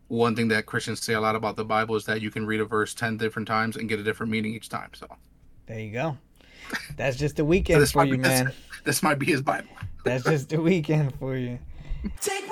one 0.07 0.35
thing 0.35 0.47
that 0.49 0.65
Christians 0.65 0.99
say 1.01 1.13
a 1.13 1.21
lot 1.21 1.35
about 1.35 1.55
the 1.55 1.63
Bible 1.65 1.95
is 1.95 2.05
that 2.05 2.19
you 2.21 2.31
can 2.31 2.45
read 2.45 2.59
a 2.59 2.65
verse 2.65 2.93
ten 2.95 3.17
different 3.17 3.47
times 3.47 3.75
and 3.77 3.87
get 3.87 3.99
a 3.99 4.03
different 4.03 4.31
meaning 4.31 4.53
each 4.55 4.67
time. 4.67 4.89
So 4.93 5.07
There 5.67 5.79
you 5.79 5.91
go. 5.91 6.17
That's 6.97 7.15
just 7.17 7.35
the 7.37 7.43
Weeknd 7.51 7.79
This 7.79 7.91
for 7.91 8.03
you, 8.03 8.17
be- 8.17 8.23
this- 8.23 8.43
man. 8.43 8.53
this 8.83 9.03
might 9.03 9.19
be 9.19 9.27
his 9.27 9.41
Bible. 9.41 9.69
That's 10.03 10.23
just 10.23 10.49
the 10.49 10.57
Weeknd 10.57 11.17
for 11.19 11.35
you. 11.37 11.59
Take 12.21 12.48